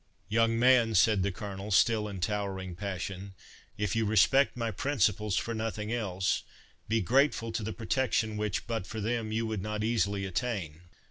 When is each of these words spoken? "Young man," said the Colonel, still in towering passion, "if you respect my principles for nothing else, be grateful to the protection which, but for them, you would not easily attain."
"Young 0.29 0.57
man," 0.57 0.95
said 0.95 1.21
the 1.21 1.31
Colonel, 1.31 1.69
still 1.69 2.07
in 2.07 2.19
towering 2.21 2.73
passion, 2.75 3.35
"if 3.77 3.95
you 3.95 4.03
respect 4.03 4.57
my 4.57 4.71
principles 4.71 5.35
for 5.37 5.53
nothing 5.53 5.93
else, 5.93 6.41
be 6.87 7.01
grateful 7.01 7.51
to 7.51 7.61
the 7.61 7.71
protection 7.71 8.35
which, 8.35 8.65
but 8.65 8.87
for 8.87 8.99
them, 8.99 9.31
you 9.31 9.45
would 9.45 9.61
not 9.61 9.83
easily 9.83 10.25
attain." 10.25 10.81